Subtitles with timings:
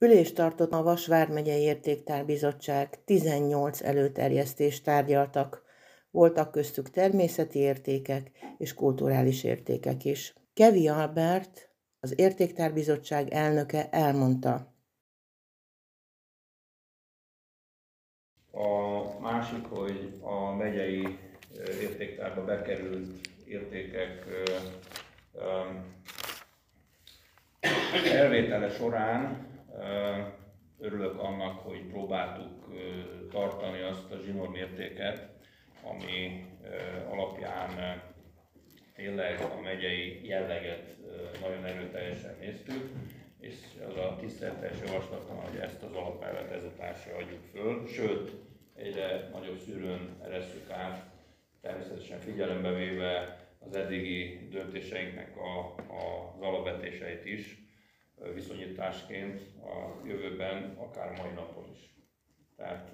[0.00, 5.62] Ülést tartott a Vas vármegyei Értéktárbizottság, 18 előterjesztést tárgyaltak.
[6.10, 10.34] Voltak köztük természeti értékek és kulturális értékek is.
[10.54, 14.74] Kevi Albert, az Értéktárbizottság elnöke elmondta.
[18.50, 21.18] A másik, hogy a megyei
[21.80, 24.26] értéktárba bekerült értékek
[28.12, 29.47] elvétele során
[30.78, 32.68] örülök annak, hogy próbáltuk
[33.30, 35.28] tartani azt a zsinórmértéket,
[35.82, 36.46] ami
[37.10, 38.02] alapján
[38.94, 40.96] tényleg a megyei jelleget
[41.40, 42.90] nagyon erőteljesen néztük,
[43.40, 43.54] és
[43.88, 48.30] az a tiszteletes javaslatom, hogy ezt az alapelvet ezután se adjuk föl, sőt,
[48.74, 51.10] egyre nagyobb szűrőn eresszük át,
[51.60, 55.58] természetesen figyelembe véve az eddigi döntéseinknek a,
[55.92, 57.67] a, az alapvetéseit is,
[58.34, 61.96] viszonyításként a jövőben, akár mai napon is.
[62.56, 62.92] Tehát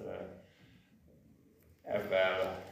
[1.83, 2.63] ebben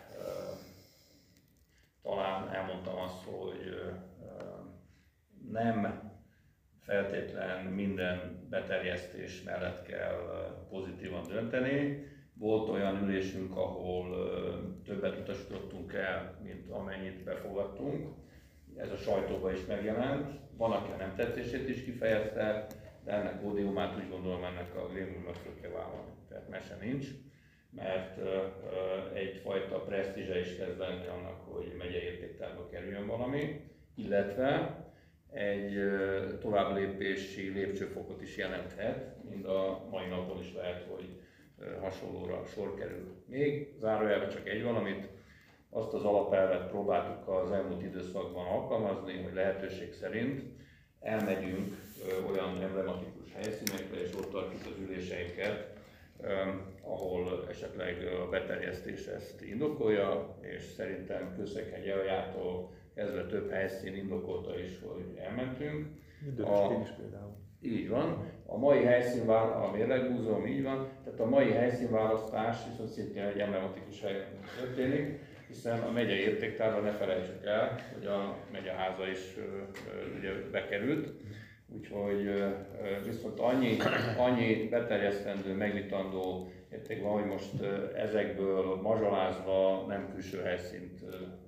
[2.03, 3.93] talán elmondtam azt, hogy
[5.51, 6.11] nem
[6.79, 10.19] feltétlen minden beterjesztés mellett kell
[10.71, 12.07] pozitívan dönteni.
[12.35, 14.17] Volt olyan ülésünk, ahol
[14.85, 18.09] többet utasítottunk el, mint amennyit befogadtunk.
[18.77, 20.41] Ez a sajtóban is megjelent.
[20.57, 22.67] Van, aki nem tetszését is kifejezte,
[23.05, 26.13] de ennek pódiumát úgy gondolom ennek a grémiumnak föl kell vállalni.
[26.29, 27.07] Tehát mese nincs,
[27.71, 28.21] mert
[29.15, 33.61] egyfajta presztízse is kezd lenni annak, hogy megye értéktárba kerüljön valami,
[33.95, 34.77] illetve
[35.33, 35.75] egy
[36.41, 41.21] tovább lépési lépcsőfokot is jelenthet, mind a mai napon is lehet, hogy
[41.81, 43.25] hasonlóra sor kerül.
[43.27, 45.09] Még zárójelben csak egy valamit,
[45.75, 50.43] azt az alapelvet próbáltuk az elmúlt időszakban alkalmazni, hogy lehetőség szerint
[51.01, 51.75] elmegyünk
[52.31, 55.81] olyan emblematikus helyszínekre, és ott tartjuk az üléseinket,
[56.83, 64.79] ahol esetleg a beterjesztés ezt indokolja, és szerintem Kőszeghegy eljától kezdve több helyszín indokolta is,
[64.87, 65.87] hogy elmentünk.
[66.43, 67.37] A, is például.
[67.61, 68.31] Így van.
[68.47, 74.01] A mai helyszínválasztás, a Mérlegmúzeum így van, tehát a mai helyszínválasztás viszont szintén egy emblematikus
[74.01, 74.27] helyen
[74.61, 75.21] történik,
[75.53, 79.37] hiszen a megyei értéktárban ne felejtsük el, hogy a megyeháza is
[80.19, 81.13] ugye bekerült,
[81.69, 82.45] úgyhogy
[83.05, 83.77] viszont annyi,
[84.19, 87.63] annyi beterjesztendő, megvitandó érték van, hogy most
[87.97, 91.01] ezekből mazsolázva nem külső helyszínt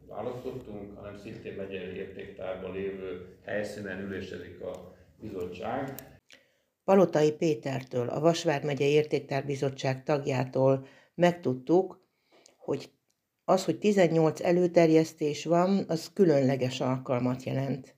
[0.06, 5.94] választottunk, hanem szintén megyei értéktárban lévő helyszínen ülésezik a bizottság.
[6.84, 12.02] Palotai Pétertől, a Vasvár megyei Értéktárbizottság tagjától megtudtuk,
[12.56, 12.90] hogy
[13.44, 17.96] az, hogy 18 előterjesztés van, az különleges alkalmat jelent.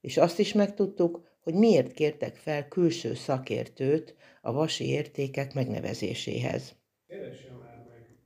[0.00, 6.76] És azt is megtudtuk, hogy miért kértek fel külső szakértőt a vasi értékek megnevezéséhez.
[7.06, 8.16] Keressen már meg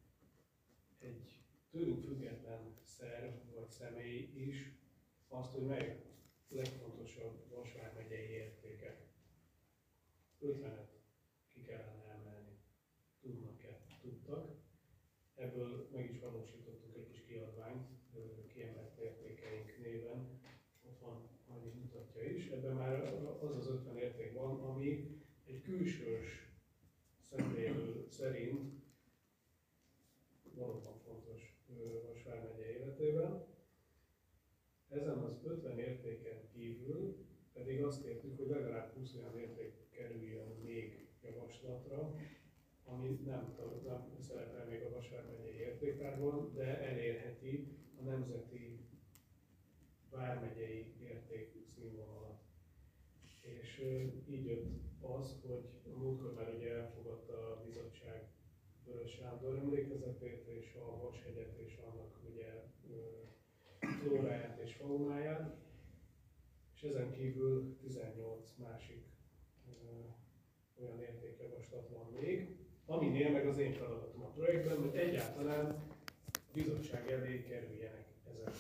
[1.00, 1.40] egy
[1.70, 4.72] tőlünk független szerv vagy személy is
[5.28, 5.96] azt, hogy meg
[6.48, 8.96] legfontosabb Vasvár megyei értékek.
[10.42, 10.88] 50-et
[11.52, 12.54] ki kellene emelni.
[13.20, 13.78] Tudnak-e?
[14.02, 14.44] Tudtak.
[15.34, 17.86] Ebből meg is valósítottunk egy kis kiadványt,
[18.54, 20.40] kiemelt értékeink néven.
[20.86, 22.46] Ott van annyi mutatja is.
[22.46, 22.91] Ebben már
[23.40, 26.50] az az 50 érték van, ami egy külsős
[27.20, 28.82] szemlélő szerint
[30.54, 31.60] valóban fontos
[32.06, 33.44] Vas vármegye életében.
[34.88, 41.08] Ezen az 50 értéken kívül pedig azt kértük, hogy legalább 20 olyan érték kerüljön még
[41.22, 42.14] javaslatra,
[42.84, 48.80] ami nem, nem szerepel még a Vasvár megyei értéktárban, de elérheti a nemzeti
[50.10, 52.21] vármegyei érték színvonalat.
[53.72, 53.84] És
[54.28, 54.66] így jött
[55.00, 58.28] az, hogy a múltkor már ugye elfogadta a bizottság
[58.84, 62.64] Vörös Sándor emlékezetét és a Vashegyet és annak ugye
[64.00, 65.56] flóráját és faunáját,
[66.74, 69.04] és ezen kívül 18 másik
[70.80, 77.10] olyan értékjavaslat van még, aminél meg az én feladatom a projektben, hogy egyáltalán a bizottság
[77.10, 78.54] elé kerüljenek ezek.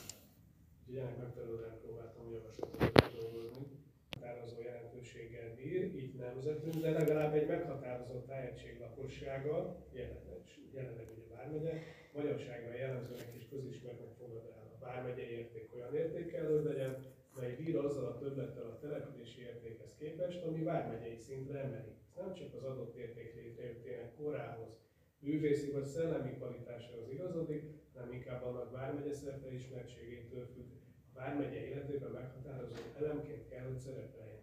[0.80, 3.81] Úgyhogy ennek megfelelően próbáltam javaslatokat dolgozni.
[4.22, 11.72] Határozó jelentőséggel bír, így nemzetünk, de legalább egy meghatározott tájegység lakossága, jelenleg, ugye Vármegye,
[12.12, 14.72] magyarsággal jellemzőnek és közismertnek fogad el.
[14.74, 17.04] A Vármegye érték olyan értékkel, hogy legyen,
[17.40, 21.94] mely bír azzal a többlettel a települési értékhez képest, ami Vármegyei szintre emeli.
[22.16, 24.80] Nem csak az adott érték létrejöttének korához,
[25.18, 27.62] művészi vagy szellemi kvalitásához igazodik,
[27.94, 30.70] hanem inkább annak vármegye szerte ismertségétől függ,
[31.14, 34.42] vármegye életében meghatározó elemként kell, hogy szerepeljen.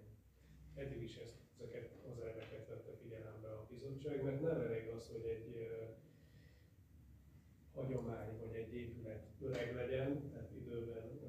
[0.75, 2.89] Eddig is ezt, ezeket az elveket vette
[4.99, 5.69] az, hogy egy
[7.73, 11.19] hagyomány vagy egy épület öreg legyen, tehát időben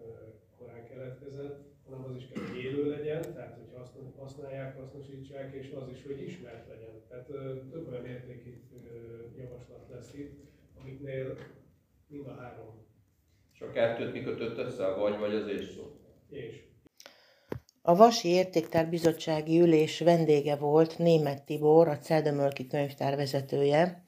[0.59, 5.89] korán keletkezett, hanem az is kell, hogy élő legyen, tehát hogy használják, hasznosítsák, és az
[5.89, 7.03] is, hogy ismert legyen.
[7.09, 7.27] Tehát
[7.71, 8.63] több olyan értéki
[9.37, 10.41] javaslat lesz itt,
[10.81, 11.37] amiknél
[12.07, 12.89] mind a három.
[13.61, 15.83] És a kettőt mi kötött össze, a vagy vagy az és szó?
[16.31, 16.63] És.
[17.83, 24.03] A Vasi Értéktár Bizottsági Ülés vendége volt Német Tibor, a Celdömölki könyvtár vezetője,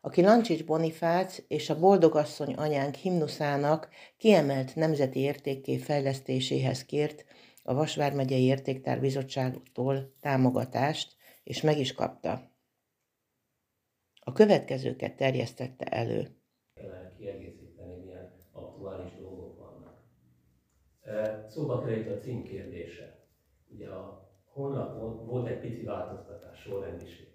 [0.00, 7.24] aki Lancsics Bonifác és a Boldogasszony anyánk himnuszának kiemelt nemzeti értékké fejlesztéséhez kért
[7.62, 12.50] a Vasvár megyei Értéktár Bizottságtól támogatást, és meg is kapta.
[14.20, 16.36] A következőket terjesztette elő.
[17.18, 17.51] Kiegészíteni,
[21.46, 23.26] Szóba került a cím kérdése.
[23.68, 27.28] Ugye a honlapon volt egy pici változtatás, sorrendiség.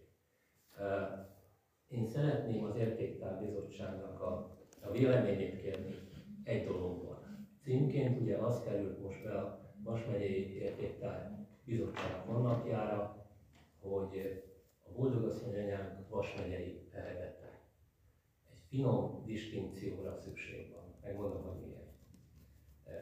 [1.87, 5.95] Én szeretném az Értéktár Bizottságnak a, a véleményét kérni
[6.43, 7.47] egy dologban.
[7.61, 13.25] Címként ugye az került most be a Vas megyei Értéktár Bizottság honlapjára,
[13.79, 14.43] hogy
[14.83, 17.61] a boldogasszony anyánk Vas megyei eredete.
[18.51, 20.95] Egy finom distinkcióra szükség van.
[21.03, 21.76] Megmondom, hogy miért.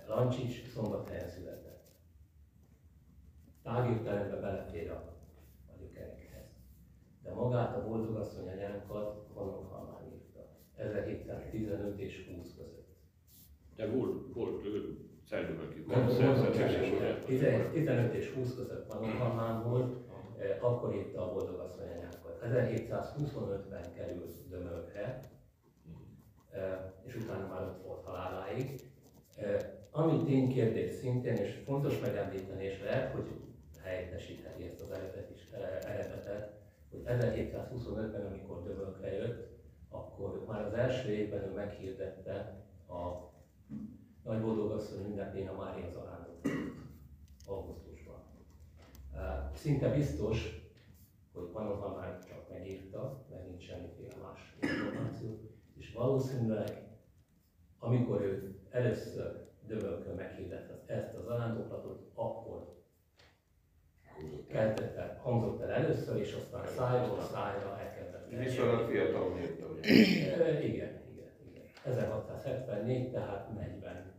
[0.08, 1.84] Lancsics szombathelyen született.
[3.64, 5.14] Tágértelembe belefér a,
[5.68, 6.46] a gyökerekhez.
[7.24, 10.48] De magát a boldogasszony anyánkat Honokhalmán írta.
[10.76, 12.96] 1715 és 20 között.
[13.76, 14.64] De volt, volt
[15.30, 15.86] Szerdőmöki.
[17.72, 19.96] 15 és 20 között Pannonhalmán volt,
[20.38, 22.42] eh, akkor írta a boldogasszony anyákat.
[22.44, 25.30] 1725-ben került Dömölkre,
[26.52, 28.94] eh, és utána már ott volt haláláig.
[29.92, 33.32] Ami ténykérdés szintén, és fontos megemlíteni, és lehet, hogy
[33.84, 34.92] helyettesítheti ezt az
[35.86, 36.54] eredetet,
[36.92, 39.54] hogy 1725-ben, amikor Dömölkre jött,
[39.90, 43.32] akkor már az első évben ő meghirdette a
[44.24, 46.40] nagy boldogasszony ünnepén a Mária zarándok
[47.46, 48.24] augusztusban.
[49.54, 50.64] Szinte biztos,
[51.34, 55.30] hogy Panoha már csak megírta, mert nincs semmiféle más információ,
[55.78, 56.84] és valószínűleg,
[57.80, 62.74] amikor ő először Dövölkön meghirdette ezt az arándoklatot, akkor
[64.48, 68.30] kezdett el, hangzott el először, és aztán szájról szájra elkezdett.
[68.30, 69.90] Viszonylag fiatal írta, ugye?
[69.90, 71.64] Igen, igen, igen.
[71.84, 74.14] 1674, tehát 40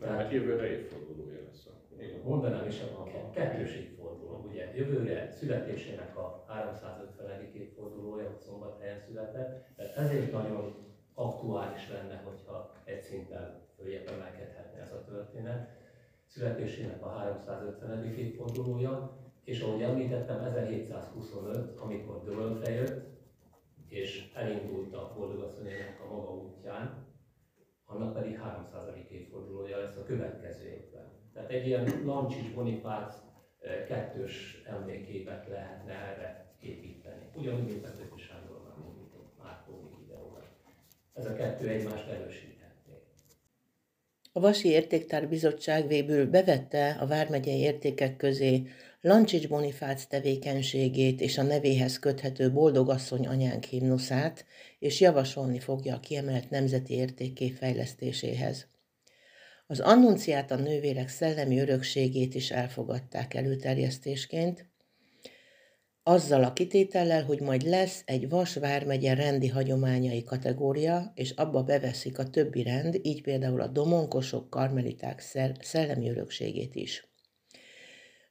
[0.00, 2.22] Tehát jövőre évfordulója lesz akkor.
[2.24, 4.44] Mondanám is, a kettős évforduló.
[4.50, 7.50] Ugye jövőre születésének a 350.
[7.54, 10.87] évfordulója, szombathelyen született, ezért nagyon
[11.18, 15.68] aktuális lenne, hogyha egy szinten följebb emelkedhetne ez a történet.
[16.26, 18.04] Születésének a 350.
[18.04, 23.06] évfordulója, és ahogy említettem, 1725, amikor Dölökre jött,
[23.88, 27.06] és elindult a boldogasszonyának a maga útján,
[27.86, 28.88] annak pedig 300.
[29.10, 31.12] évfordulója lesz a következő évben.
[31.32, 33.14] Tehát egy ilyen Lancsics Bonifác
[33.60, 37.30] eh, kettős emléképet lehetne erre építeni.
[37.34, 37.90] Ugyanúgy, mint a
[41.18, 42.92] Ez a kettő egymást erősíthetné.
[44.32, 48.62] A Vasi Értéktár Bizottság végül bevette a Vármegyei értékek közé
[49.00, 54.44] Lancsics Bonifác tevékenységét és a nevéhez köthető Boldogasszony anyánk himnuszát,
[54.78, 58.66] és javasolni fogja a kiemelt nemzeti értéké fejlesztéséhez.
[59.66, 64.66] Az annunciát a nővérek szellemi örökségét is elfogadták előterjesztésként,
[66.08, 72.18] azzal a kitétellel, hogy majd lesz egy Vas vármegye rendi hagyományai kategória, és abba beveszik
[72.18, 75.20] a többi rend, így például a domonkosok, karmeliták
[75.60, 77.08] szellemi örökségét is.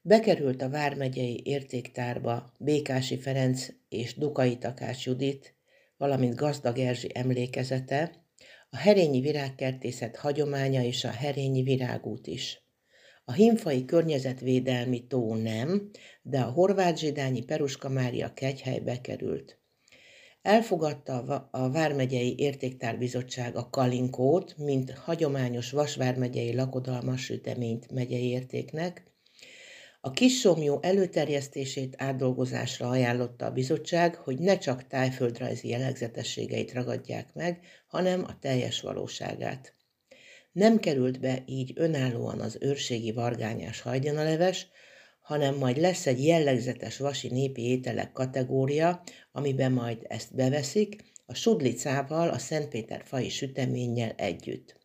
[0.01, 5.55] Bekerült a Vármegyei értéktárba Békási Ferenc és Dukai Takács Judit,
[5.97, 8.25] valamint Gazdag Erzsi emlékezete,
[8.69, 12.66] a herényi virágkertészet hagyománya és a herényi virágút is.
[13.29, 15.89] A himfai környezetvédelmi tó nem,
[16.21, 19.59] de a horvát zsidányi Peruska Mária kegyhely bekerült.
[20.41, 29.11] Elfogadta a Vármegyei Értéktárbizottság a Kalinkót, mint hagyományos Vasvármegyei lakodalmas süteményt megyei értéknek,
[30.01, 38.23] a kissomjó előterjesztését átdolgozásra ajánlotta a bizottság, hogy ne csak tájföldrajzi jellegzetességeit ragadják meg, hanem
[38.27, 39.76] a teljes valóságát.
[40.57, 44.67] Nem került be így önállóan az őrségi vargányás hajdanaleves,
[45.21, 52.29] hanem majd lesz egy jellegzetes vasi népi ételek kategória, amiben majd ezt beveszik, a sudlicával,
[52.29, 54.75] a Szentpéter fai süteménnyel együtt.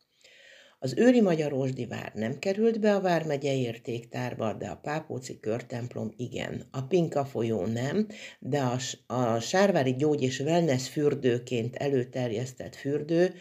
[0.79, 6.67] Az őri Magyarósdi vár nem került be a vármegye értéktárba, de a Pápóci körtemplom igen.
[6.71, 8.07] A Pinka folyó nem,
[8.39, 8.77] de a,
[9.13, 13.33] a Sárvári Gyógy és Wellness fürdőként előterjesztett fürdő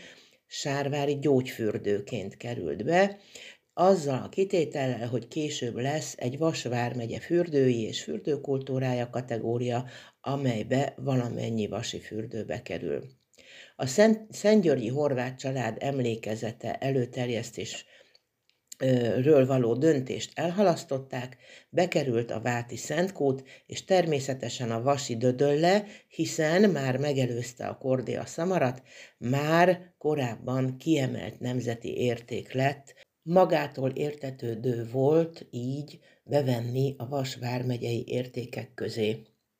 [0.54, 3.18] Sárvári gyógyfürdőként került be,
[3.74, 9.84] azzal a kitétellel, hogy később lesz egy Vas vármegye fürdői és fürdőkultúrája kategória,
[10.20, 13.04] amelybe valamennyi vasi fürdőbe kerül.
[13.76, 17.86] A Szent, Szentgyörgyi horvát család emlékezete előterjesztés
[19.22, 21.36] ről való döntést elhalasztották,
[21.68, 28.82] bekerült a Váti Szentkút, és természetesen a Vasi Dödölle, hiszen már megelőzte a Kordéa Szamarat,
[29.18, 38.74] már korábban kiemelt nemzeti érték lett, magától értetődő volt így bevenni a Vas vármegyei értékek
[38.74, 39.22] közé.